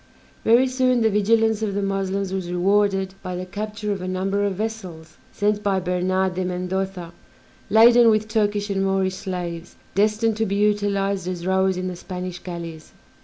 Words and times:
Very 0.43 0.65
soon 0.65 1.01
the 1.01 1.11
vigilance 1.11 1.61
of 1.61 1.75
the 1.75 1.83
Moslems 1.83 2.33
was 2.33 2.51
rewarded 2.51 3.13
by 3.21 3.35
the 3.35 3.45
capture 3.45 3.91
of 3.91 4.01
a 4.01 4.07
number 4.07 4.43
of 4.43 4.55
vessels, 4.55 5.17
sent 5.31 5.61
by 5.61 5.79
Bernard 5.79 6.33
de 6.33 6.43
Mendoza 6.43 7.13
laden 7.69 8.09
with 8.09 8.27
Turkish 8.27 8.71
and 8.71 8.83
Moorish 8.83 9.13
slaves, 9.13 9.75
destined 9.93 10.37
to 10.37 10.47
be 10.47 10.55
utilized 10.55 11.27
as 11.27 11.45
rowers 11.45 11.77
in 11.77 11.87
the 11.87 11.95
Spanish 11.95 12.39
galleys. 12.39 12.93